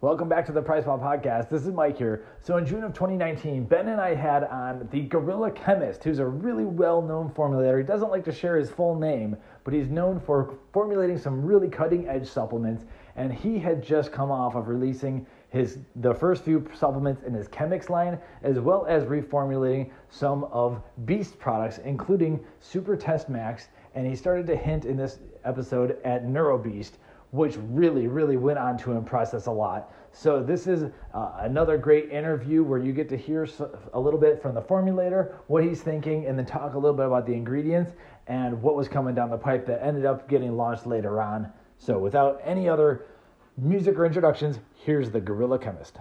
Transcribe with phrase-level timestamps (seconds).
[0.00, 1.48] Welcome back to the PricePlow Podcast.
[1.48, 2.24] This is Mike here.
[2.40, 6.24] So, in June of 2019, Ben and I had on the Guerrilla Chemist, who's a
[6.24, 7.78] really well known formulator.
[7.78, 11.66] He doesn't like to share his full name, but he's known for formulating some really
[11.66, 12.84] cutting edge supplements.
[13.16, 17.48] And he had just come off of releasing his the first few supplements in his
[17.48, 23.66] Chemix line, as well as reformulating some of Beast products, including Super Test Max.
[23.96, 26.92] And he started to hint in this episode at NeuroBeast
[27.30, 29.92] which really, really went on to impress us a lot.
[30.12, 30.84] So, this is
[31.14, 33.46] uh, another great interview where you get to hear
[33.92, 37.06] a little bit from the formulator, what he's thinking, and then talk a little bit
[37.06, 37.92] about the ingredients
[38.26, 41.52] and what was coming down the pipe that ended up getting launched later on.
[41.78, 43.04] So, without any other
[43.56, 45.98] music or introductions, here's the Guerrilla Chemist.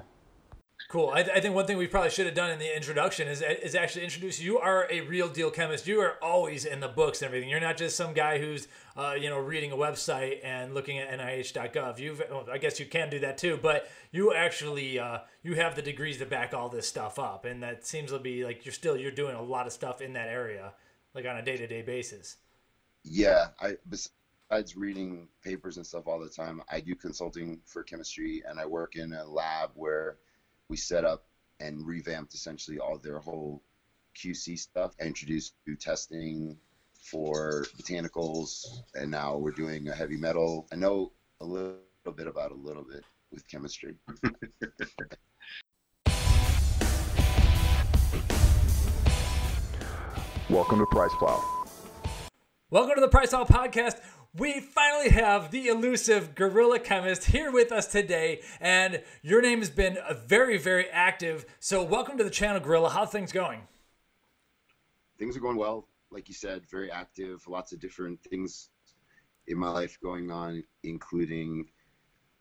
[0.90, 1.10] Cool.
[1.14, 3.42] I, th- I, think one thing we probably should have done in the introduction is
[3.42, 5.86] is actually introduce you are a real deal chemist.
[5.86, 7.50] You are always in the books and everything.
[7.50, 11.10] You're not just some guy who's uh, you know reading a website and looking at
[11.10, 12.00] NIH.gov.
[12.00, 15.76] You've well, I guess you can do that too, but you actually uh, you have
[15.76, 18.72] the degrees to back all this stuff up, and that seems to be like you're
[18.72, 20.72] still you're doing a lot of stuff in that area,
[21.14, 22.38] like on a day to day basis.
[23.04, 28.42] Yeah, I besides reading papers and stuff all the time, I do consulting for chemistry,
[28.48, 30.16] and I work in a lab where
[30.70, 31.26] we set up
[31.62, 33.64] and revamped essentially all their whole
[34.16, 36.58] QC stuff, introduced new testing
[36.94, 40.68] for botanicals, and now we're doing a heavy metal.
[40.72, 41.78] I know a little
[42.16, 43.96] bit about a little bit with chemistry.
[50.50, 51.42] Welcome to PricePlow.
[52.70, 54.02] Welcome to the PricePlow Podcast.
[54.38, 59.72] We finally have the elusive Guerrilla Chemist here with us today, and your name has
[59.72, 61.46] been very, very active.
[61.60, 62.90] So, welcome to the channel, Guerrilla.
[62.90, 63.62] How things going?
[65.18, 65.88] Things are going well.
[66.12, 67.48] Like you said, very active.
[67.48, 68.70] Lots of different things
[69.48, 71.66] in my life going on, including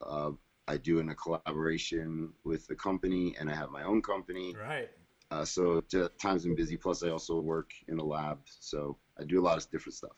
[0.02, 0.33] uh,
[0.69, 4.55] I do in a collaboration with the company, and I have my own company.
[4.55, 4.91] Right.
[5.30, 5.83] Uh, so
[6.20, 6.77] time's been busy.
[6.77, 10.12] Plus, I also work in a lab, so I do a lot of different stuff.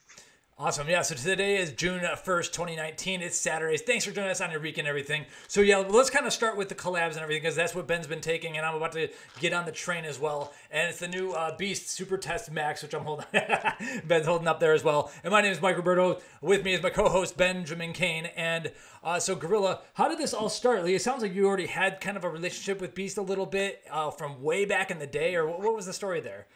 [0.61, 0.89] Awesome.
[0.89, 1.03] Yeah.
[1.03, 3.23] So today is June 1st, 2019.
[3.23, 3.83] It's Saturdays.
[3.83, 5.25] Thanks for joining us on your week and everything.
[5.47, 8.09] So, yeah, let's kind of start with the collabs and everything because that's what Ben's
[8.09, 9.09] been taking, and I'm about to
[9.39, 10.53] get on the train as well.
[10.73, 13.27] And it's the new uh, Beast Super Test Max, which I'm holding.
[14.05, 15.13] Ben's holding up there as well.
[15.23, 16.19] And my name is Mike Roberto.
[16.43, 18.27] With me is my co host, Benjamin Kane.
[18.27, 18.73] And
[19.05, 20.85] uh, so, Guerrilla, how did this all start?
[20.89, 23.85] It sounds like you already had kind of a relationship with Beast a little bit
[23.93, 26.49] uh, from way back in the day, or what was the story there?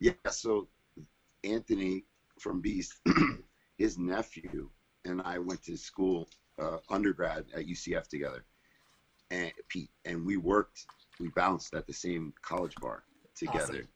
[0.00, 0.12] Yeah.
[0.30, 0.68] So,
[1.44, 2.04] Anthony
[2.38, 3.00] from Beast,
[3.78, 4.70] his nephew
[5.04, 6.28] and I went to school,
[6.60, 8.44] uh, undergrad at UCF together,
[9.30, 10.84] and Pete, and we worked,
[11.20, 13.04] we bounced at the same college bar
[13.36, 13.62] together.
[13.62, 13.86] Awesome.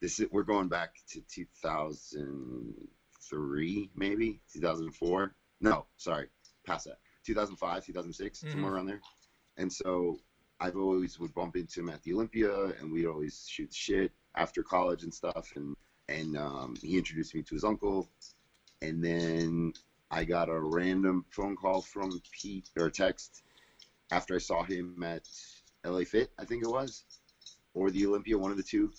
[0.00, 5.34] This is, we're going back to 2003, maybe 2004.
[5.60, 6.28] No, sorry,
[6.66, 6.98] past that.
[7.26, 8.50] 2005, 2006, mm-hmm.
[8.50, 9.00] somewhere around there.
[9.56, 10.18] And so
[10.60, 14.62] I've always would bump into him at the Olympia, and we'd always shoot shit after
[14.62, 15.50] college and stuff.
[15.56, 15.74] And
[16.08, 18.08] and um, he introduced me to his uncle,
[18.82, 19.72] and then
[20.10, 23.42] I got a random phone call from Pete or text
[24.10, 25.22] after I saw him at
[25.84, 27.04] LA Fit, I think it was,
[27.74, 28.92] or the Olympia, one of the two,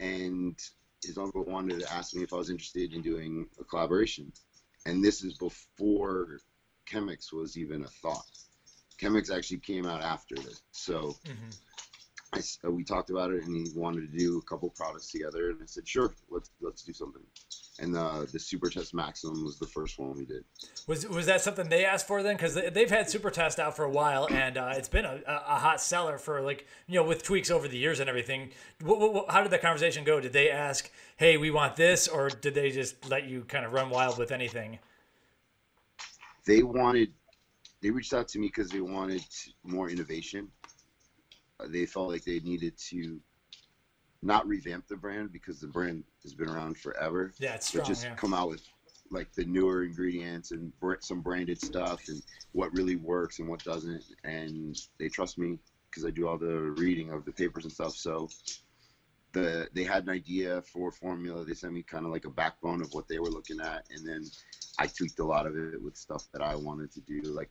[0.00, 0.56] and
[1.04, 4.32] his uncle wanted to ask me if I was interested in doing a collaboration,
[4.86, 6.40] and this is before
[6.90, 8.26] Chemix was even a thought.
[9.00, 11.16] Chemix actually came out after this, so.
[11.24, 11.50] Mm-hmm
[12.32, 15.50] I, uh, we talked about it, and he wanted to do a couple products together,
[15.50, 17.22] and I said, "Sure, let's let's do something."
[17.80, 20.44] And uh, the Super Test Maximum was the first one we did.
[20.86, 22.36] Was was that something they asked for then?
[22.36, 25.58] Because they've had Super Test out for a while, and uh, it's been a, a
[25.58, 28.50] hot seller for like you know with tweaks over the years and everything.
[28.82, 30.20] What, what, how did the conversation go?
[30.20, 33.72] Did they ask, "Hey, we want this," or did they just let you kind of
[33.72, 34.80] run wild with anything?
[36.44, 37.12] They wanted.
[37.80, 39.24] They reached out to me because they wanted
[39.62, 40.48] more innovation
[41.66, 43.20] they felt like they needed to
[44.22, 47.32] not revamp the brand because the brand has been around forever.
[47.38, 47.82] Yeah, it's strong.
[47.82, 48.14] But just yeah.
[48.14, 48.62] come out with
[49.10, 54.04] like the newer ingredients and some branded stuff and what really works and what doesn't.
[54.24, 55.58] And they trust me
[55.90, 57.94] because I do all the reading of the papers and stuff.
[57.94, 58.28] So
[59.32, 61.44] the they had an idea for formula.
[61.44, 64.06] They sent me kind of like a backbone of what they were looking at, and
[64.06, 64.24] then
[64.78, 67.50] I tweaked a lot of it with stuff that I wanted to do, like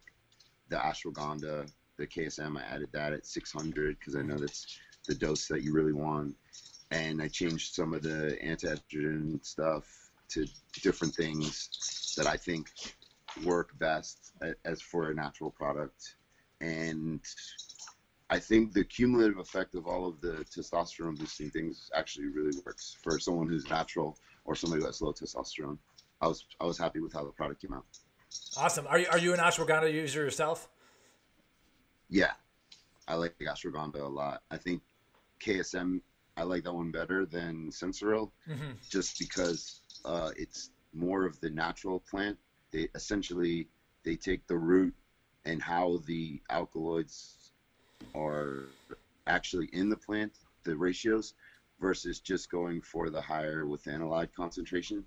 [0.70, 2.58] the ashwagandha the KSM.
[2.58, 6.36] I added that at 600 because I know that's the dose that you really want.
[6.92, 9.86] And I changed some of the anti-estrogen stuff
[10.30, 10.46] to
[10.82, 12.70] different things that I think
[13.44, 14.34] work best
[14.66, 16.16] as for a natural product.
[16.62, 17.22] And
[18.30, 22.98] I think the cumulative effect of all of the testosterone boosting things actually really works
[23.02, 25.78] for someone who's natural or somebody who has low testosterone.
[26.22, 27.86] I was I was happy with how the product came out.
[28.58, 28.88] Awesome.
[28.88, 30.68] Are you are you an ashwagandha user yourself?
[32.10, 32.34] Yeah,
[33.08, 34.42] I like ashwagandha a lot.
[34.52, 34.82] I think
[35.40, 36.02] KSM,
[36.38, 38.74] I like that one better than Sensoril, Mm-hmm.
[38.90, 42.38] just because uh, it's more of the natural plant.
[42.72, 43.68] They essentially
[44.04, 44.94] they take the root
[45.46, 47.38] and how the alkaloids
[48.16, 48.70] are
[49.28, 50.32] actually in the plant,
[50.64, 51.34] the ratios,
[51.80, 55.06] versus just going for the higher with withanolide concentration,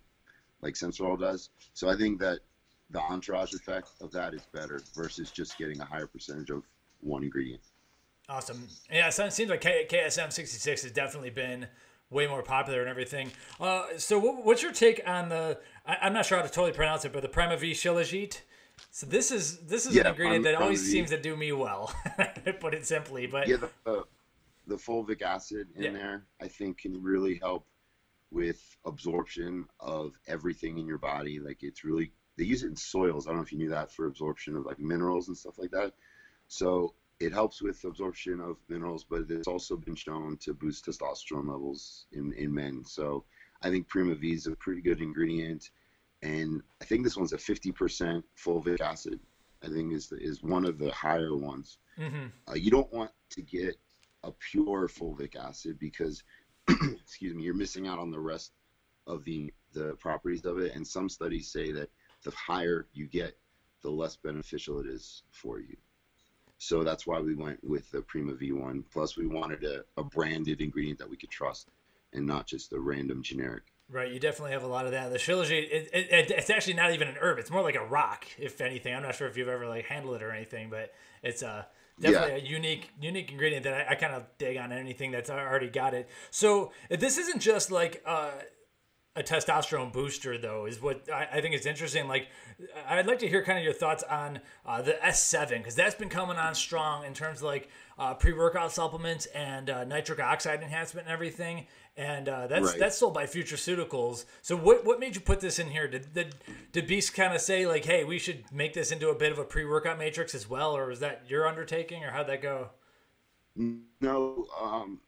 [0.63, 1.51] like Sensoril does.
[1.75, 2.41] So I think that
[2.91, 6.65] the entourage effect of that is better versus just getting a higher percentage of
[7.01, 7.63] one ingredient.
[8.29, 8.69] Awesome.
[8.93, 11.67] Yeah, so it seems like K- KSM 66 has definitely been
[12.11, 13.33] way more popular and everything.
[13.59, 15.59] Uh, so, what, what's your take on the?
[15.87, 18.41] I, I'm not sure how to totally pronounce it, but the PrimaVie Shilajit.
[18.93, 21.95] So this is this is an ingredient that always seems to do me well.
[22.61, 24.05] put it simply, but yeah, the, the,
[24.67, 25.93] the fulvic acid in Yeah.
[25.93, 27.67] there, I think, can really help
[28.31, 31.41] with absorption of everything in your body.
[31.41, 33.27] Like it's really they use it in soils.
[33.27, 35.71] I don't know if you knew that for absorption of like minerals and stuff like
[35.73, 35.93] that.
[36.51, 41.49] So it helps with absorption of minerals, but it's also been shown to boost testosterone
[41.49, 42.85] levels in in men.
[42.85, 43.25] So
[43.63, 45.71] I think PrimaVie is a pretty good ingredient,
[46.23, 49.21] and I think this one's a 50% fulvic acid.
[49.63, 51.79] I think is is one of the higher ones.
[51.97, 52.33] Mhm.
[52.49, 53.77] Uh, you don't want to get
[54.25, 56.25] a pure fulvic acid because,
[56.69, 58.53] excuse me, you're missing out on the rest
[59.07, 60.75] of the the properties of it.
[60.75, 61.91] And some studies say that
[62.25, 63.39] the higher you get,
[63.83, 65.77] the less beneficial it is for you.
[66.63, 68.85] So that's why we went with the PrimaVie one.
[68.93, 71.71] Plus, we wanted a, a branded ingredient that we could trust,
[72.13, 73.63] and not just a random generic.
[73.89, 75.11] right, you definitely have a lot of that.
[75.11, 77.85] The Shilajit, it, it, it, it's actually not even an herb; it's more like a
[77.87, 78.95] rock, if anything.
[78.95, 80.93] I'm not sure if you've ever like handled it or anything, but
[81.23, 81.65] it's uh,
[81.99, 85.71] definitely a unique unique ingredient that I, I kind of dig on anything that's already
[85.71, 86.11] got it.
[86.31, 88.33] So this isn't just like uh,
[89.17, 92.07] a testosterone booster though is what I, I think is interesting.
[92.07, 92.29] Like
[92.89, 96.09] i'd like to hear kind of your thoughts on uh, the s7 because that's been
[96.09, 97.69] coming on strong in terms of like
[97.99, 101.67] uh, pre-workout supplements and uh, nitric oxide enhancement and everything.
[101.97, 102.79] And uh, that's Right.
[102.79, 105.89] that's sold by FutureCeuticals so what what made you put this in here?
[105.89, 106.35] Did did,
[106.71, 109.39] did beast kind of say like hey we should make this into a bit of
[109.39, 112.71] a pre-workout matrix as well or was that your undertaking or how'd that go?
[114.01, 115.01] No, um,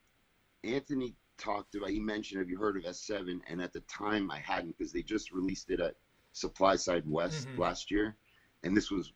[0.64, 1.90] Anthony talked about.
[1.90, 5.02] He mentioned, "Have you heard of S7?" And at the time, I hadn't because they
[5.02, 5.96] just released it at
[6.34, 7.58] SupplySide West Mhm.
[7.58, 8.16] last year,
[8.62, 9.12] and this was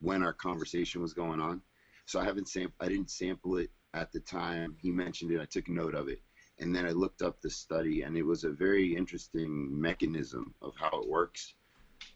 [0.00, 1.62] when our conversation was going on.
[2.06, 5.40] So I haven't sam- I didn't sample it at the time he mentioned it.
[5.40, 6.20] I took note of it,
[6.58, 10.74] and then I looked up the study, and it was a very interesting mechanism of
[10.76, 11.54] how it works.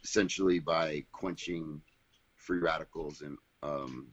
[0.03, 1.83] Essentially, by quenching
[2.37, 4.13] free radicals and um,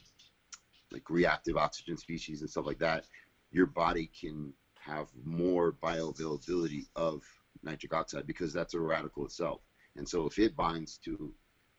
[0.92, 3.06] like reactive oxygen species and stuff like that,
[3.52, 4.54] your body can
[4.86, 7.24] have more bioavailability of
[7.64, 9.62] nitric oxide because that's a radical itself.
[9.96, 11.34] And so if it binds to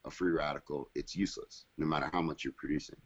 [0.04, 3.00] a free radical, it's useless no matter how much you're producing.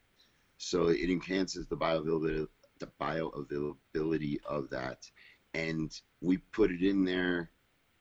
[0.59, 2.49] So it enhances the bioavailability,
[2.79, 5.09] the bioavailability of that.
[5.55, 7.51] And we put it in there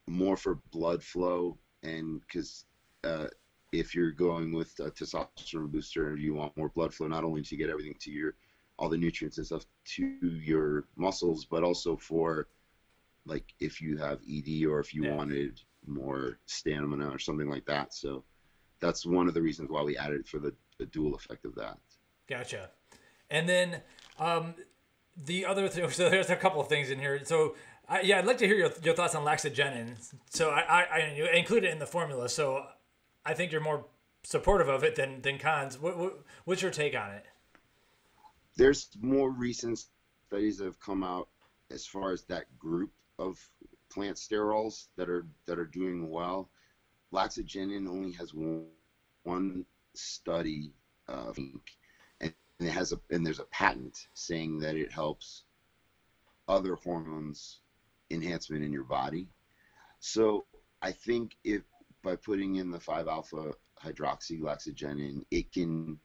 [0.06, 2.64] more for blood flow and because
[3.04, 3.26] uh,
[3.72, 7.56] if you're going with a testosterone booster, you want more blood flow, not only to
[7.56, 8.34] get everything to your
[8.78, 12.48] all the nutrients and stuff to your muscles, but also for
[13.24, 15.14] like if you have ED or if you Yeah.
[15.14, 17.94] wanted more stamina or something like that.
[17.94, 18.24] So
[18.80, 21.78] that's one of the reasons why we added for the, the dual effect of that.
[22.28, 22.70] Gotcha.
[23.30, 23.80] And then
[24.18, 24.54] um,
[25.16, 27.20] the other thing, so there's a couple of things in here.
[27.24, 27.54] So
[27.88, 29.96] I, yeah, I'd like to hear your, your thoughts on laxagenin.
[30.30, 30.82] So I, I,
[31.32, 32.28] I include it in the formula.
[32.28, 32.64] So
[33.24, 33.86] I think you're more
[34.22, 35.80] supportive of it than than cons.
[35.80, 37.24] What, what, what's your take on it?
[38.56, 39.84] There's more recent
[40.28, 41.28] studies that have come out
[41.70, 43.38] as far as that group of
[43.90, 46.50] plant sterols that are that are doing well.
[47.12, 48.66] Laxagenin only has one,
[49.22, 50.72] one study,
[51.08, 51.32] uh,
[52.20, 55.44] and it has a and there's a patent saying that it helps
[56.48, 57.60] other hormones
[58.10, 59.28] enhancement in your body.
[60.00, 60.46] So
[60.82, 61.62] I think if
[62.02, 65.98] by putting in the 5 alpha hydroxylaxagenin, it can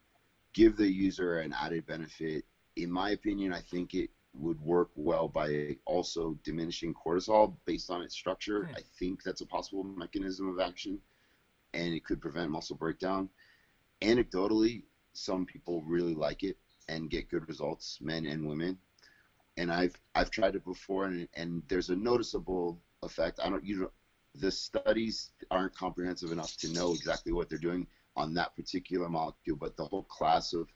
[0.54, 2.46] give the user an added benefit.
[2.76, 8.02] In my opinion, I think it would work well by also diminishing cortisol based on
[8.02, 8.66] its structure.
[8.66, 8.76] Hmm.
[8.78, 11.00] I think that's a possible mechanism of action
[11.74, 13.30] and it could prevent muscle breakdown.
[14.02, 16.58] Anecdotally, some people really like it
[16.90, 18.78] and get good results, men and women.
[19.58, 23.40] And I've I've tried it before and and there's a noticeable effect.
[23.44, 23.92] I don't you know
[24.36, 29.58] the studies aren't comprehensive enough to know exactly what they're doing on that particular molecule,
[29.58, 30.68] but the whole class of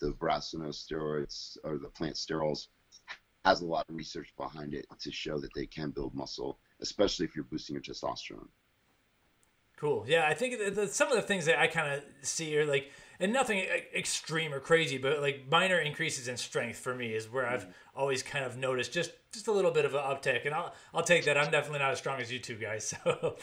[0.00, 2.68] the brassinosteroids or the plant sterols
[3.44, 7.24] has a lot of research behind it to show that they can build muscle, especially
[7.24, 8.48] if you're boosting your testosterone.
[9.76, 10.04] Cool.
[10.06, 12.64] Yeah, I think the, the, some of the things that I kind of see are
[12.64, 17.28] like, and nothing extreme or crazy, but like minor increases in strength for me is
[17.28, 17.98] where I've mm-hmm.
[17.98, 21.02] always kind of noticed just just a little bit of an uptick, and I'll I'll
[21.02, 21.36] take that.
[21.36, 22.94] I'm definitely not as strong as you two guys.
[23.04, 23.36] So,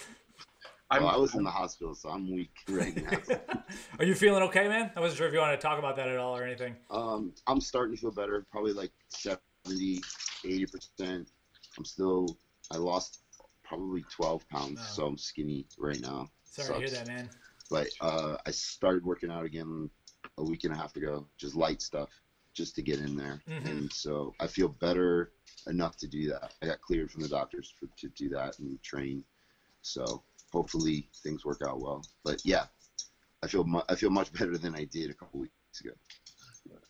[0.91, 3.37] Well, I was in the hospital, so I'm weak right now.
[3.99, 4.91] are you feeling okay, man?
[4.95, 6.75] I wasn't sure if you wanted to talk about that at all or anything.
[6.89, 10.01] um, I'm starting to feel better, probably like 70,
[10.43, 11.27] 80%.
[11.77, 12.37] I'm still,
[12.71, 13.19] I lost
[13.63, 14.93] probably 12 pounds, Oh.
[14.93, 16.27] so I'm skinny right now.
[16.43, 17.29] Sorry to hear that, man.
[17.69, 19.89] But uh, I started working out again
[20.39, 22.09] a week and a half ago, just light stuff,
[22.55, 23.43] just to get in there.
[23.47, 23.65] Mhm.
[23.69, 25.33] And so I feel better
[25.67, 26.55] enough to do that.
[26.63, 29.23] I got cleared from the doctors for, to do that and train.
[29.83, 32.03] So hopefully things work out well.
[32.23, 32.65] But yeah,
[33.43, 35.91] I feel mu- I feel much better than I did a couple weeks ago.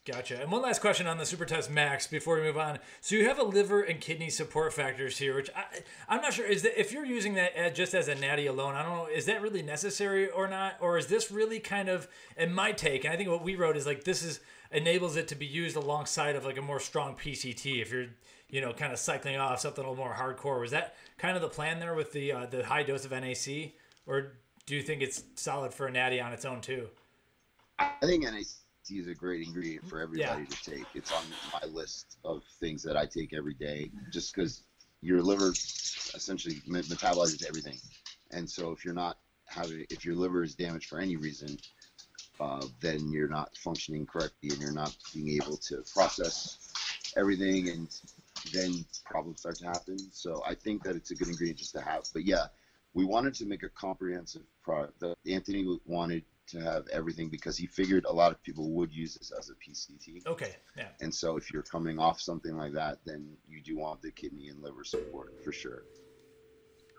[0.06, 0.40] Gotcha.
[0.40, 2.78] And one last question on the Super Test Max before we move on.
[3.02, 5.64] So you have a liver and kidney support factors here, which I,
[6.08, 8.74] I'm not sure is that if you're using that uh, just as a natty alone,
[8.74, 12.08] I don't know, is that really necessary or not, or is this really kind of,
[12.36, 14.40] in my take, and I think what we wrote is like this is
[14.72, 18.06] enables it to be used alongside of like a more strong PCT if you're
[18.48, 20.60] you know kind of cycling off something a little more hardcore.
[20.60, 23.72] Was that kind of the plan there with the uh, the high dose of NAC,
[24.06, 24.32] or
[24.66, 26.88] do you think it's solid for a natty on its own too?
[27.78, 28.46] I think NAC
[28.88, 30.84] is a great ingredient for everybody to take.
[30.94, 31.22] It's on
[31.52, 34.62] my list of things that I take every day, just because
[35.00, 37.78] your liver essentially metabolizes everything,
[38.30, 41.56] and so if you're not having, if your liver is damaged for any reason,
[42.40, 46.72] uh, then you're not functioning correctly, and you're not being able to process
[47.16, 47.88] everything, and
[48.52, 49.98] then problems start to happen.
[50.12, 52.04] So I think that it's a good ingredient just to have.
[52.12, 52.46] But yeah,
[52.94, 55.02] we wanted to make a comprehensive product.
[55.26, 59.32] Anthony wanted to have everything because he figured a lot of people would use this
[59.36, 60.26] as a PCT.
[60.26, 60.88] Okay, yeah.
[61.00, 64.48] And so if you're coming off something like that, then you do want the kidney
[64.48, 65.82] and liver support for sure.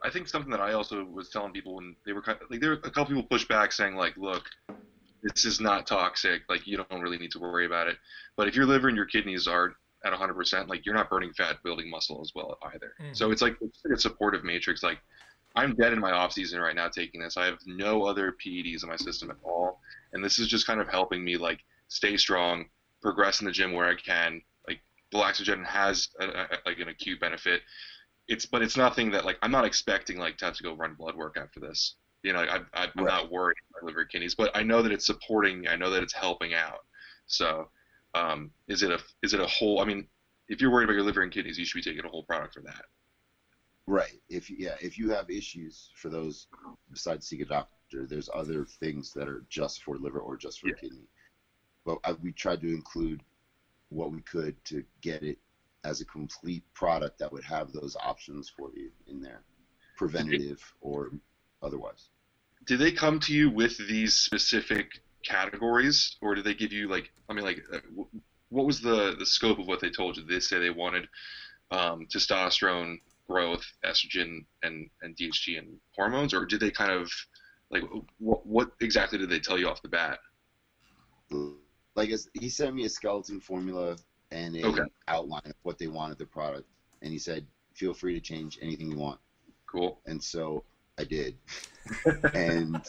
[0.04, 2.60] I think something that I also was telling people when they were kind of, like
[2.60, 4.50] there were a couple people push back saying like, look,
[5.22, 6.42] this is not toxic.
[6.50, 7.98] Like you don't really need to worry about it.
[8.36, 11.58] But if your liver and your kidneys are at 100%, like you're not burning fat,
[11.64, 12.94] building muscle as well either.
[13.00, 13.16] Mhm.
[13.16, 14.82] So it's like it's like a supportive matrix.
[14.82, 15.00] Like
[15.56, 17.38] I'm dead in my off season right now taking this.
[17.38, 19.82] I have no other PEDs in my system at all,
[20.14, 22.66] and this is just kind of helping me like stay strong,
[23.02, 24.42] progress in the gym where I can.
[24.68, 24.82] Like
[25.14, 27.62] Blaxogen has a, a, like an acute benefit.
[28.28, 30.96] It's but it's nothing that like I'm not expecting like to have to go run
[30.96, 31.96] blood work after this.
[32.24, 33.08] You know, I, I, I'm Right.
[33.08, 35.62] not worried about liver kidneys, but I know that it's supporting.
[35.62, 35.68] me.
[35.68, 36.80] I know that it's helping out.
[37.28, 37.70] So,
[38.14, 39.82] um, is it a is it a whole?
[39.82, 40.08] I mean,
[40.48, 42.54] if you're worried about your liver and kidneys, you should be taking a whole product
[42.54, 42.86] for that.
[43.92, 44.22] Right.
[44.30, 46.48] If yeah, if you have issues for those
[46.92, 50.70] besides seek a doctor, there's other things that are just for liver or just for
[50.70, 50.74] Yeah.
[50.74, 51.10] kidney.
[51.86, 53.24] But I, we tried to include
[53.90, 55.40] what we could to get it
[55.86, 59.44] as a complete product that would have those options for you in there,
[59.98, 61.12] preventative or
[61.64, 62.10] otherwise.
[62.68, 64.88] did they come to you with these specific
[65.26, 67.80] categories or did they give you like i mean like uh,
[68.50, 71.08] what was the the scope of what they told you did they say they wanted
[71.72, 72.98] um, testosterone
[73.32, 77.12] growth estrogen and and dht and hormones or did they kind of
[77.72, 77.84] like
[78.20, 80.20] what what exactly did they tell you off the bat
[81.96, 83.98] Like he sent me a skeleton formula
[84.32, 84.88] and a Okay.
[85.08, 86.68] outline of what they wanted the product,
[87.02, 89.20] and he said, "Feel free to change anything you want."
[89.68, 90.66] cool and so
[90.98, 91.38] I did.
[92.34, 92.86] and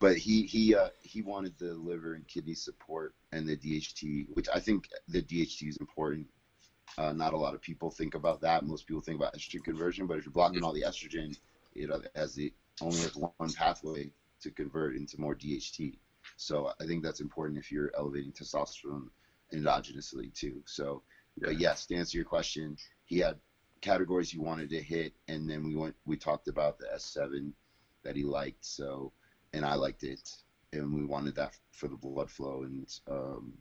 [0.00, 4.48] but he he uh, he wanted the liver and kidney support and the DHT, which
[4.54, 6.26] I think the DHT is important.
[6.98, 8.64] Uh, not a lot of people think about that.
[8.64, 11.36] Most people think about estrogen conversion, but if you're blocking all the estrogen,
[11.74, 14.10] it uh, has the only has one pathway
[14.40, 15.98] to convert into more DHT.
[16.36, 19.08] So I think that's important if you're elevating testosterone
[19.52, 20.62] endogenously too.
[20.66, 21.02] So,
[21.38, 23.36] but yes, to answer your question, he had
[23.80, 25.94] categories he wanted to hit, and then we went.
[26.06, 27.52] We talked about the S7
[28.04, 28.64] that he liked.
[28.64, 29.12] So,
[29.52, 30.30] and I liked it,
[30.72, 33.52] and we wanted that for the blood flow and um,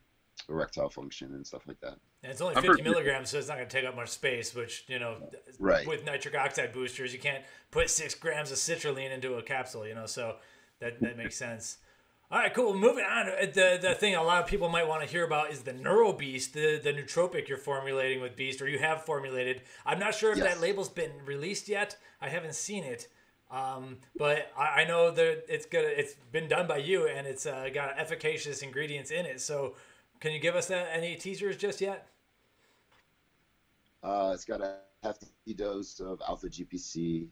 [0.50, 1.98] erectile function and stuff like that.
[2.26, 4.10] And it's only I'm 50 pretty- milligrams, so it's not going to take up much
[4.10, 5.18] space, which, you know,
[5.60, 5.86] Right.
[5.86, 9.94] with nitric oxide boosters, you can't put six grams of citrulline into a capsule, you
[9.94, 10.38] know, so
[10.80, 11.78] that, that makes sense.
[12.32, 12.74] All right, cool.
[12.74, 13.30] Moving on.
[13.30, 15.74] Uh, The, the thing a lot of people might want to hear about is the
[15.74, 19.62] Neuro Beast, the, the nootropic you're formulating with Beast, or you have formulated.
[19.86, 20.56] I'm not sure if Yes.
[20.56, 21.96] that label's been released yet.
[22.20, 23.08] I haven't seen it.
[23.52, 27.46] Um, but I, I know that it's gonna it's been done by you and it's
[27.46, 29.40] uh, got efficacious ingredients in it.
[29.40, 29.76] So
[30.20, 32.08] can you give us that any teasers just yet?
[34.06, 37.30] Uh, it's got a hefty dose of alpha GPC.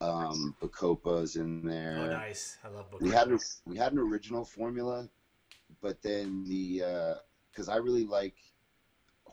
[0.00, 1.98] Um, Bacopa's in there.
[1.98, 2.58] Oh, nice.
[2.64, 3.00] I love book.
[3.02, 5.08] we had a, we had an original formula,
[5.82, 6.82] but then the
[7.50, 8.36] because I really like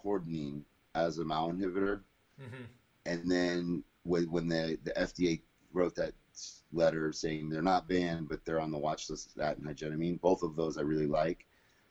[0.04, 0.64] hordenine
[0.96, 2.02] as a MAO inhibitor,
[2.40, 2.66] hmm
[3.06, 5.42] and then when when the the FDA
[5.74, 6.14] wrote that
[6.72, 10.20] letter saying they're not banned, but they're on the watch list of that and higenamine.
[10.22, 11.46] Both of those I really like.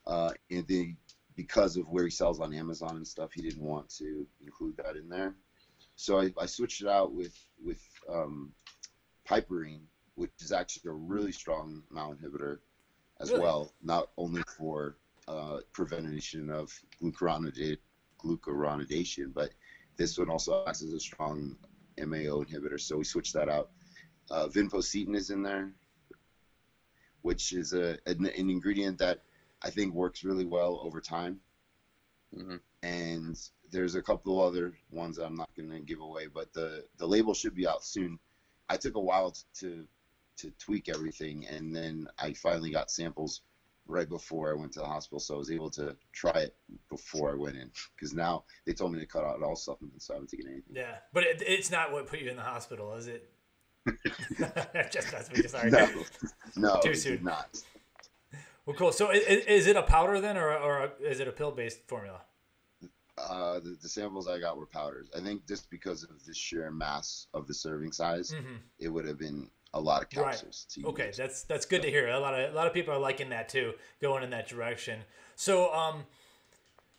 [0.06, 0.94] Uh, and the
[1.36, 4.96] because of where he sells on Amazon and stuff, he didn't want to include that
[4.96, 5.34] in there.
[5.96, 7.34] So I, I switched it out with
[7.64, 8.52] with um,
[9.28, 9.82] piperine,
[10.14, 12.58] which is actually a really strong MAO inhibitor
[13.20, 13.42] as Really?
[13.42, 14.96] well, not only for
[15.28, 17.78] uh, prevention of glucuronidate,
[18.18, 19.50] glucuronidation, but
[19.96, 21.56] this one also acts as a strong
[21.98, 22.80] MAO inhibitor.
[22.80, 23.70] So we switched that out.
[24.30, 25.72] Uh, vinpocetine is in there,
[27.22, 29.22] which is a an, an ingredient that
[29.64, 31.40] I think works really well over time.
[32.34, 32.60] Mhm.
[32.82, 33.38] And
[33.70, 36.86] there's a couple of other ones that I'm not going to give away, but the
[36.96, 38.18] the label should be out soon.
[38.68, 39.86] I took a while to
[40.38, 43.42] to tweak everything, and then I finally got samples
[43.86, 46.56] right before I went to the hospital, so I was able to try it
[46.88, 47.70] before I went in.
[47.94, 50.74] Because now they told me to cut out all supplements, so I haven't taken anything.
[50.74, 53.30] Yeah, but it, it's not what put you in the hospital, is it?
[54.90, 55.42] just that's me.
[55.48, 55.70] Sorry.
[55.70, 55.88] No,
[56.56, 57.22] no, Too soon.
[57.22, 57.62] not.
[58.66, 58.92] Well, cool.
[58.92, 62.20] So, is, is it a powder then, or or is it a pill-based formula?
[63.18, 65.08] Uh, the, the samples I got were powders.
[65.16, 68.58] I think just because of the sheer mass of the serving size, Mhm.
[68.78, 70.32] it would have been a lot of Right.
[70.32, 70.64] capsules.
[70.74, 71.16] To Okay, use.
[71.16, 72.08] that's that's good to hear.
[72.08, 75.02] A lot of a lot of people are liking that too, going in that direction.
[75.34, 76.06] So, um,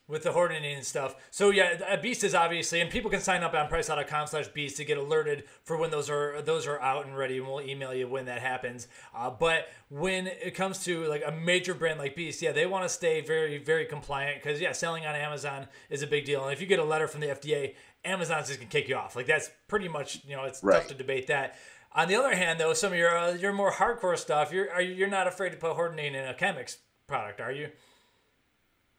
[0.07, 1.15] with the hordenine and stuff.
[1.31, 4.85] So yeah, beast is obviously, and people can sign up on price.com slash beast to
[4.85, 8.07] get alerted for when those are those are out and ready, and we'll email you
[8.07, 8.87] when that happens.
[9.15, 12.83] Uh, but when it comes to like a major brand like Beast, yeah, they want
[12.83, 16.53] to stay very very compliant because yeah, selling on Amazon is a big deal, and
[16.53, 19.15] if you get a letter from the FDA, Amazon's just gonna kick you off.
[19.15, 21.55] Like that's pretty much you know it's tough to debate that.
[21.95, 24.81] On the other hand, though, some of your uh, your more hardcore stuff, you're are
[24.81, 27.69] you, you're not afraid to put hordenine in a chemix product, are you?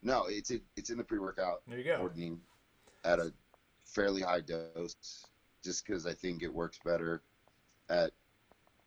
[0.05, 1.63] No, it's it, it's in the pre-workout.
[1.67, 1.99] There you go.
[1.99, 2.39] Hordenine
[3.05, 3.33] at a
[3.87, 5.25] fairly high dose,
[5.65, 7.23] just because I think it works better.
[7.89, 8.13] At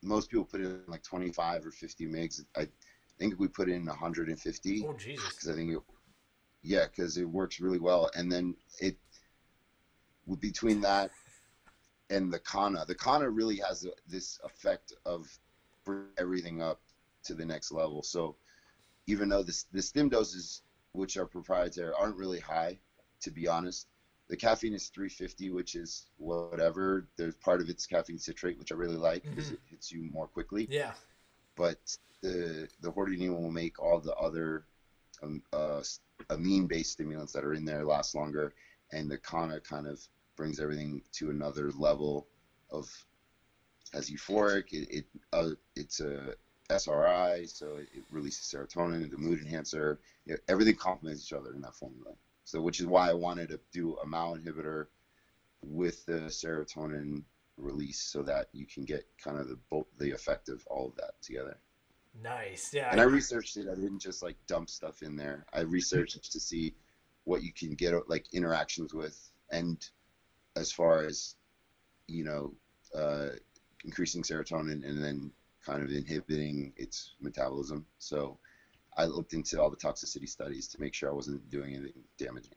[0.03, 2.45] most people put in like 25 or 50 mgs.
[2.55, 2.67] I
[3.17, 5.33] think we put in 150 Oh Jesus!
[5.33, 5.79] because I think it,
[6.61, 8.09] yeah, because it works really well.
[8.15, 8.95] And then it
[10.39, 11.09] between that
[12.09, 15.27] and the Kanna, the Kanna really has a, this effect of
[15.83, 16.79] bring everything up
[17.23, 18.03] to the next level.
[18.03, 18.35] So
[19.07, 20.61] even though the the stim doses,
[20.97, 22.79] which are proprietary, aren't really high,
[23.21, 23.87] to be honest.
[24.29, 27.07] The caffeine is 350, which is whatever.
[27.17, 29.51] There's part of it's caffeine citrate, which I really like because Mhm.
[29.51, 30.93] it hits you more quickly Yeah,
[31.55, 31.77] but
[32.21, 34.65] the the hordenine will make all the other
[35.23, 35.81] um, uh,
[36.29, 38.53] amine based stimulants that are in there last longer,
[38.91, 39.99] and the Kanna kind of
[40.37, 42.27] brings everything to another level
[42.71, 42.87] of
[43.93, 44.65] as euphoric.
[44.71, 46.33] It, it uh, it's a
[46.69, 49.99] SRI, so it, releases serotonin, the mood enhancer.
[50.25, 52.13] You know, everything complements each other in that formula.
[52.43, 54.87] So, which is why I wanted to do a MAO inhibitor
[55.61, 57.23] with the serotonin
[57.57, 60.95] release, so that you can get kind of the both the effect of all of
[60.95, 61.57] that together.
[62.21, 62.73] nice.
[62.73, 63.67] Yeah, And I researched it.
[63.69, 65.45] I didn't just like dump stuff in there.
[65.53, 66.73] I researched to see
[67.23, 69.77] what you can get like interactions with, and
[70.55, 71.35] as far as
[72.07, 72.53] you know,
[72.95, 73.29] uh,
[73.83, 75.31] increasing serotonin and then
[75.67, 77.85] kind of inhibiting its metabolism.
[77.99, 78.39] So
[78.97, 82.53] I looked into all the toxicity studies to make sure I wasn't doing anything damaging.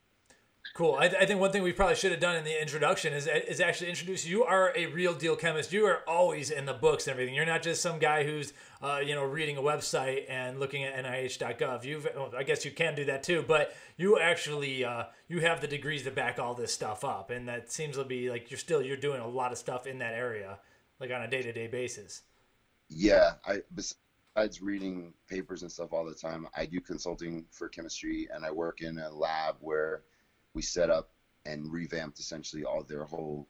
[0.74, 0.94] Cool.
[0.94, 3.60] I, I think one thing we probably should have done in the introduction is is
[3.60, 5.72] actually introduce you are a real deal chemist.
[5.72, 7.34] You are always in the books and everything.
[7.34, 10.94] You're not just some guy who's uh, you know reading a website and looking at
[11.04, 11.84] NIH.gov.
[11.84, 15.60] You've well, I guess you can do that too, but you actually uh, you have
[15.60, 18.58] the degrees to back all this stuff up, and that seems to be like you're
[18.58, 20.60] still you're doing a lot of stuff in that area,
[21.00, 22.22] like on a day to day basis.
[22.90, 28.28] Yeah, I besides reading papers and stuff all the time, I do consulting for chemistry,
[28.34, 30.02] and I work in a lab where
[30.54, 31.10] we set up
[31.46, 33.48] and revamped essentially all their whole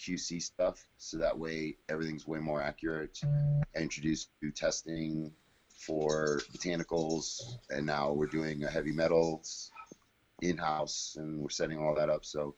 [0.00, 3.20] QC stuff, so that way everything's way more accurate.
[3.76, 5.32] I introduced new testing
[5.68, 9.70] for botanicals, and now we're doing a heavy metals
[10.40, 12.24] in house, and we're setting all that up.
[12.24, 12.54] So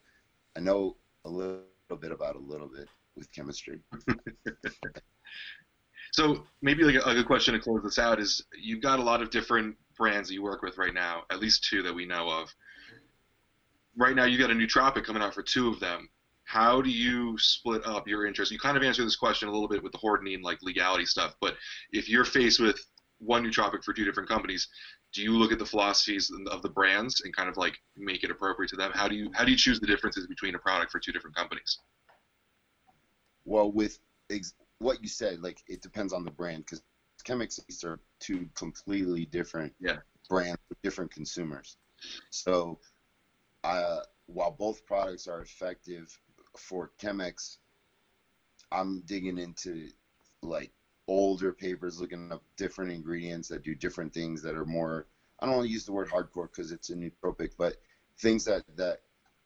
[0.56, 1.64] I know a little
[2.00, 3.80] bit about a little bit with chemistry.
[6.12, 9.02] So maybe like a, a good question to close this out is you've got a
[9.02, 12.06] lot of different brands that you work with right now, at least two that we
[12.06, 12.52] know of.
[13.96, 16.08] Right now, you've got a new nootropic coming out for two of them.
[16.44, 18.50] How do you split up your interest?
[18.50, 21.34] You kind of answered this question a little bit with the hordenine like legality stuff,
[21.40, 21.54] but
[21.92, 22.80] if you're faced with
[23.18, 24.66] one new nootropic for two different companies,
[25.12, 28.30] do you look at the philosophies of the brands and kind of like make it
[28.30, 28.90] appropriate to them?
[28.94, 31.36] How do you how do you choose the differences between a product for two different
[31.36, 31.78] companies?
[33.44, 33.98] Well, with
[34.30, 36.82] ex- what you said, like it depends on the brand because
[37.24, 39.98] Chemix are two completely different Yeah.
[40.28, 41.76] brands with different consumers.
[42.30, 42.80] So,
[43.62, 46.18] uh, while both products are effective
[46.56, 47.58] for Chemix,
[48.72, 49.90] I'm digging into
[50.42, 50.72] like
[51.06, 55.06] older papers looking up different ingredients that do different things that are more
[55.40, 57.76] I don't want to use the word hardcore because it's a nootropic, but
[58.18, 59.00] things that that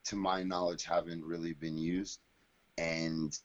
[0.04, 2.20] to my knowledge haven't really been used
[2.78, 3.36] and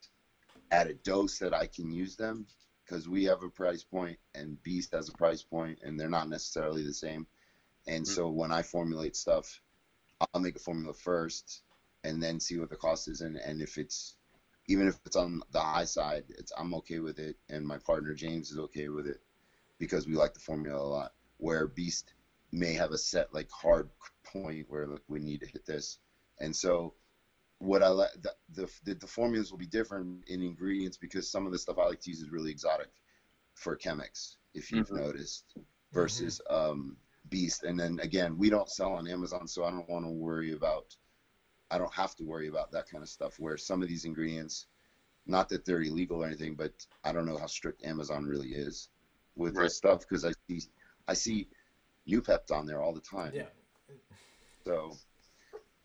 [0.72, 2.46] at a dose that I can use them
[2.86, 6.30] because we have a price point and Beast has a price point and they're not
[6.30, 7.28] necessarily the same.
[7.88, 8.14] And mm-hmm.
[8.14, 9.62] so when I formulate stuff,
[10.34, 11.64] I'll make a formula first
[12.04, 14.16] and then see what the cost is and, and if it's
[14.68, 18.14] even if it's on the high side, it's I'm okay with it and my partner
[18.14, 19.20] James is okay with it
[19.80, 21.12] because we like the formula a lot.
[21.38, 22.14] Where Beast
[22.52, 23.90] may have a set like hard
[24.26, 25.98] point where like, we need to hit this.
[26.40, 26.94] And so
[27.60, 28.34] what I like the,
[28.84, 32.00] the, the formulas will be different in ingredients because some of the stuff I like
[32.02, 32.90] to use is really exotic
[33.54, 35.06] for Chemix, if you've mm-hmm.
[35.06, 35.58] noticed,
[35.92, 36.72] versus mm-hmm.
[36.72, 36.98] um,
[37.30, 37.64] Beast.
[37.64, 40.96] And then again, we don't sell on Amazon, so I don't want to worry about.
[41.70, 43.40] I don't have to worry about that kind of stuff.
[43.40, 44.66] Where some of these ingredients,
[45.28, 46.72] not that they're illegal or anything, but
[47.04, 48.90] I don't know how strict Amazon really is
[49.36, 49.64] with right.
[49.64, 50.62] this stuff because I see
[51.08, 51.48] I see
[52.08, 53.34] Noopept on there all the time.
[53.36, 53.44] Yeah.
[54.66, 54.98] So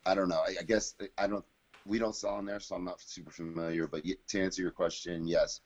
[0.07, 0.43] I don't know.
[0.47, 1.45] I, I guess I don't
[1.85, 3.87] we don't sell in there, so I'm not super familiar.
[3.87, 5.61] But to answer your question, yes,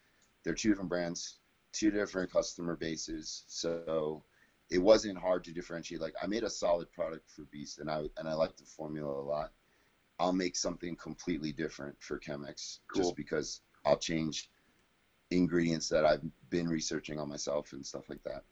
[0.44, 1.38] they're two different brands,
[1.72, 3.44] two different customer bases.
[3.46, 4.24] So
[4.70, 6.00] it wasn't hard to differentiate.
[6.00, 9.20] Like I made a solid product for Beast, and I and I like the formula
[9.20, 9.52] a lot.
[10.18, 13.02] I'll make something completely different for Chemix cool.
[13.02, 14.50] just because I'll change
[15.30, 18.42] ingredients that I've been researching on myself and stuff like that.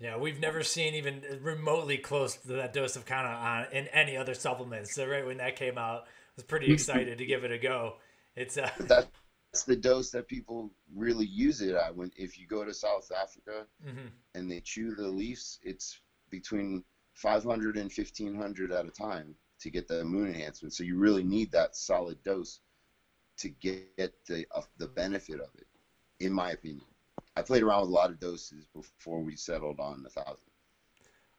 [0.00, 3.88] Yeah, we've never seen even remotely close to that dose of Kanna on uh, in
[3.88, 4.94] any other supplements.
[4.94, 6.06] So right when that came out,
[6.38, 7.96] was pretty excited to give it a go.
[8.36, 11.94] It's uh, that's the dose that people really use it at.
[11.94, 14.06] When if you go to South Africa mm-hmm.
[14.34, 19.88] and they chew the leaves, it's between 500 and 1500 at a time to get
[19.88, 20.72] the immune enhancement.
[20.72, 22.60] So you really need that solid dose
[23.38, 25.66] to get the uh, the benefit of it,
[26.20, 26.86] in my opinion.
[27.36, 30.46] I played around with a lot of doses before we settled on a thousand.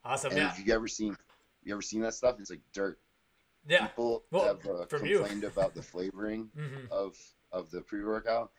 [0.03, 0.31] Awesome.
[0.31, 0.51] And yeah.
[0.51, 1.15] if you ever seen,
[1.63, 2.35] you ever seen that stuff?
[2.39, 2.99] It's like dirt.
[3.67, 3.87] Yeah.
[3.87, 6.91] People well, have uh, complained about the flavoring mm-hmm.
[6.91, 7.17] of
[7.51, 8.51] of the pre workout,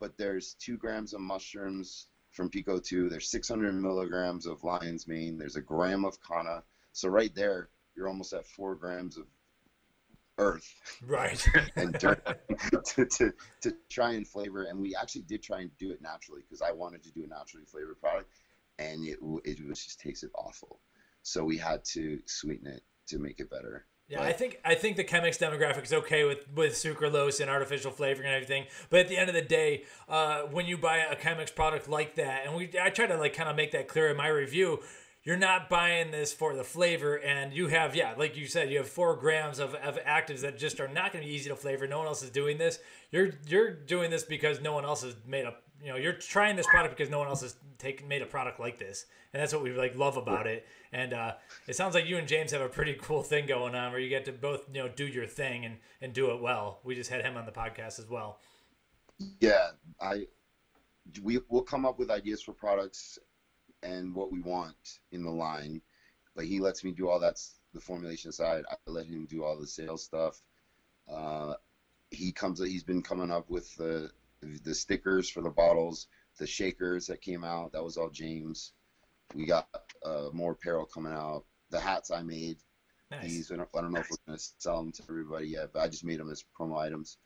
[0.00, 3.08] but there's two grams of mushrooms from PeakO2.
[3.08, 5.38] There's 600 milligrams of lion's mane.
[5.38, 6.62] There's a gram of Kanna.
[6.92, 9.26] So right there, you're almost at four grams of
[10.38, 10.74] earth
[11.06, 12.20] right and dirt
[12.84, 16.42] to, to, to try and flavor and we actually did try and do it naturally
[16.42, 18.28] because i wanted to do a naturally flavored product
[18.78, 20.80] and it, it was just tasted awful
[21.22, 24.96] so we had to sweeten it to make it better yeah, I think I think
[24.96, 28.66] the Chemix demographic is okay with with sucralose and artificial flavoring and everything.
[28.90, 32.16] But at the end of the day, uh, when you buy a Chemix product like
[32.16, 34.80] that, and we I try to like kind of make that clear in my review,
[35.24, 38.76] you're not buying this for the flavor, and you have yeah, like you said, you
[38.78, 41.56] have four grams of, of actives that just are not going to be easy to
[41.56, 41.86] flavor.
[41.86, 42.78] No one else is doing this.
[43.10, 46.56] You're you're doing this because no one else has made a you know you're trying
[46.56, 49.54] this product because no one else has taken made a product like this, and that's
[49.54, 50.66] what we like love about it.
[50.92, 51.34] And uh,
[51.66, 54.10] it sounds like you and James have a pretty cool thing going on where you
[54.10, 56.80] get to both you know do your thing and and do it well.
[56.84, 58.40] We just had him on the podcast as well.
[59.40, 59.70] Yeah,
[60.02, 60.26] I
[61.22, 63.18] we will come up with ideas for products
[63.84, 65.80] and what we want in the line.
[66.34, 67.38] But he lets me do all that
[67.72, 68.64] the formulation side.
[68.70, 70.40] I let him do all the sales stuff.
[71.08, 71.54] Uh,
[72.10, 72.64] he comes.
[72.64, 76.06] He's been coming up with the the stickers for the bottles,
[76.38, 77.72] the shakers that came out.
[77.72, 78.72] That was all James.
[79.34, 79.68] We got
[80.04, 81.44] uh, more apparel coming out.
[81.70, 82.58] The hats I made.
[83.10, 83.22] Nice.
[83.22, 85.80] These I don't, I don't know if we're gonna sell them to everybody yet, but
[85.80, 87.18] I just made them as promo items.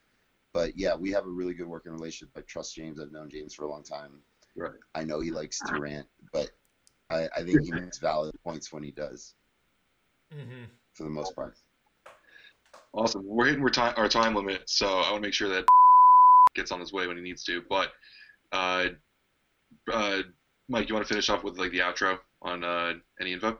[0.52, 2.30] But yeah, we have a really good working relationship.
[2.36, 3.00] I trust James.
[3.00, 4.22] I've known James for a long time.
[4.56, 4.72] Right.
[4.94, 6.17] I know he likes to rant, but
[7.10, 9.34] I, I think he makes valid points when he does.
[10.34, 10.64] Mm-hmm.
[10.94, 11.54] For the most part.
[12.92, 13.22] Awesome.
[13.24, 15.66] We're hitting our time, our time limit, so I want to make sure that
[16.54, 17.62] gets on his way when he needs to.
[17.68, 17.92] But,
[18.52, 18.88] uh,
[19.92, 20.22] uh,
[20.68, 23.58] Mike, you want to finish off with like the outro on uh, any info?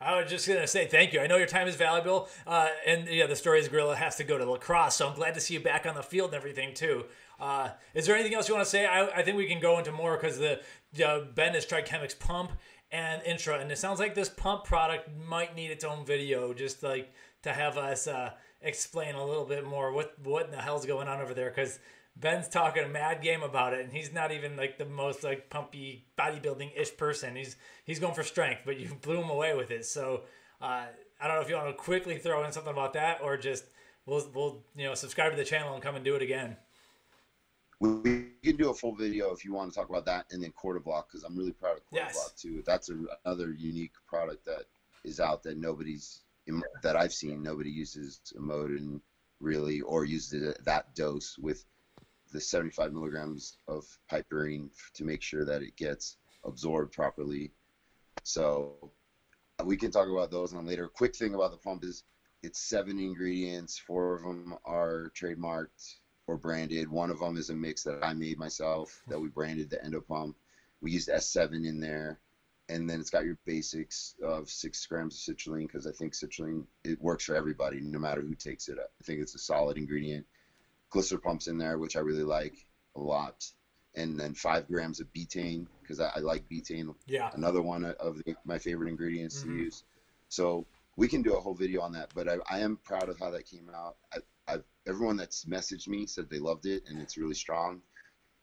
[0.00, 1.20] I was just gonna say thank you.
[1.20, 4.36] I know your time is valuable, uh, and yeah, the stories Guerrilla has to go
[4.36, 7.04] to lacrosse, so I'm glad to see you back on the field and everything too.
[7.38, 8.84] Uh, is there anything else you want to say?
[8.84, 10.60] I, I think we can go into more because the
[11.04, 12.52] uh, Ben has tried Chemix Pump
[12.92, 13.58] and intro.
[13.58, 17.52] and it sounds like this pump product might need its own video, just like to
[17.52, 21.20] have us uh, explain a little bit more what what in the hell's going on
[21.20, 21.78] over there because
[22.14, 25.48] Ben's talking a mad game about it, and he's not even like the most like
[25.48, 27.34] pumpy bodybuilding ish person.
[27.34, 29.86] He's he's going for strength, but you blew him away with it.
[29.86, 30.22] So
[30.60, 30.84] uh,
[31.20, 33.64] I don't know if you want to quickly throw in something about that, or just
[34.04, 36.56] we'll we'll you know subscribe to the channel and come and do it again.
[37.82, 40.52] We can do a full video if you want to talk about that, and then
[40.52, 42.14] quarter block because I'm really proud of quarter yes.
[42.14, 42.62] block too.
[42.64, 44.66] That's a, another unique product that
[45.02, 46.20] is out that nobody's
[46.84, 47.42] that I've seen.
[47.42, 49.00] Nobody uses emodin
[49.40, 51.64] really or uses it at that dose with
[52.32, 57.50] the 75 milligrams of piperine to make sure that it gets absorbed properly.
[58.22, 58.92] So
[59.58, 60.86] uh, we can talk about those on later.
[60.86, 62.04] Quick thing about the pump is
[62.44, 63.76] it's seven ingredients.
[63.76, 66.90] Four of them are trademarked or branded.
[66.90, 70.00] One of them is a mix that I made myself that we branded the Endo
[70.00, 70.36] Pump.
[70.80, 72.18] We used S7 in there,
[72.68, 76.64] and then it's got your basics of six grams of citrulline because I think citrulline
[76.84, 78.78] it works for everybody, no matter who takes it.
[78.78, 80.26] I think it's a solid ingredient.
[80.92, 83.46] GlyceroPump's in there, which I really like a lot,
[83.94, 86.94] and then five grams of betaine because I, I, like betaine.
[87.06, 87.30] Yeah.
[87.34, 89.56] Another one of the, my favorite ingredients mm-hmm.
[89.56, 89.84] to use.
[90.28, 93.18] So we can do a whole video on that, but I, I am proud of
[93.18, 93.96] how that came out.
[94.12, 97.80] I, I've, everyone that's messaged me said they loved it and it's really strong.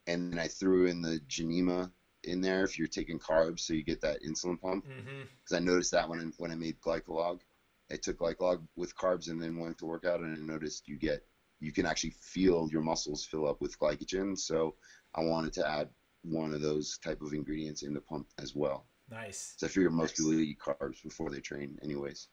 [0.08, 1.92] And then I threw in the Gymnema
[2.24, 4.86] in there if you're taking carbs, so you get that insulin pump.
[4.86, 5.56] Because mm-hmm.
[5.56, 7.42] I noticed that when I, when I made Glycolog,
[7.92, 10.98] I took Glycolog with carbs and then went to work out, and I noticed you
[10.98, 11.24] get
[11.60, 14.38] you can actually feel your muscles fill up with glycogen.
[14.38, 14.76] So
[15.16, 15.90] I wanted to add
[16.24, 18.88] one of those type of ingredients in the pump as well.
[19.10, 19.56] Nice.
[19.58, 20.28] So I figure most nice.
[20.28, 22.28] people eat carbs before they train, anyways.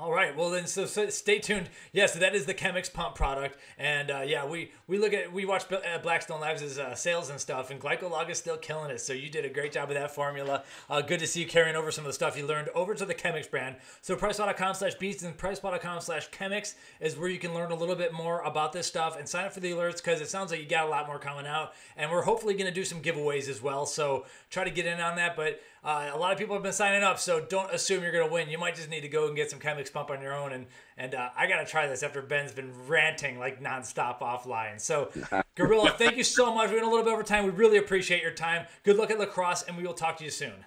[0.00, 0.34] All right.
[0.34, 1.68] Well, then, so, so stay tuned.
[1.92, 5.44] Yes, that is the Chemix Pump product, and uh, yeah, we we look at we
[5.44, 9.02] watch uh, Blackstone Labs' uh, sales and stuff, and Glycolog is still killing it.
[9.02, 10.64] So you did a great job with that formula.
[10.88, 13.04] Uh, good to see you carrying over some of the stuff you learned over to
[13.04, 13.76] the Chemix brand.
[14.00, 18.40] So priceplow.com slash beats and Chemix is where you can learn a little bit more
[18.40, 20.86] about this stuff and sign up for the alerts because it sounds like you got
[20.86, 23.84] a lot more coming out, and we're hopefully going to do some giveaways as well.
[23.84, 25.60] So try to get in on that, but.
[25.82, 28.32] Uh, a lot of people have been signing up, so don't assume you're going to
[28.32, 28.50] win.
[28.50, 30.52] You might just need to go and get some Chemix Pump on your own.
[30.52, 30.66] And
[30.98, 34.78] and uh, I got to try this after Ben's been ranting like nonstop offline.
[34.78, 35.10] So,
[35.54, 36.68] Guerrilla, thank you so much.
[36.68, 37.44] We went a little bit over time.
[37.44, 38.66] We really appreciate your time.
[38.82, 40.64] Good luck at lacrosse, and we will talk to you soon.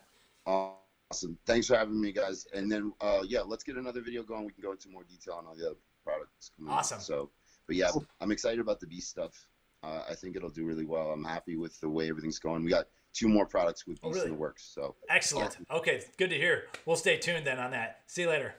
[0.47, 1.37] Awesome.
[1.45, 2.47] Thanks for having me, guys.
[2.53, 4.45] And then, uh, yeah, let's get another video going.
[4.45, 6.51] We can go into more detail on all the other products.
[6.67, 6.99] awesome.
[6.99, 7.29] So,
[7.67, 9.47] but yeah, I'm excited about the B stuff.
[9.83, 11.11] Uh, I think it'll do really well.
[11.11, 12.63] I'm happy with the way everything's going.
[12.63, 14.23] We got two more products with oh, really?
[14.25, 14.63] in the works.
[14.73, 15.57] So excellent.
[15.69, 15.77] Yeah.
[15.77, 16.65] Okay, good to hear.
[16.85, 18.01] We'll stay tuned then on that.
[18.07, 18.55] See you later.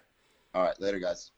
[0.54, 1.32] All right, later, guys.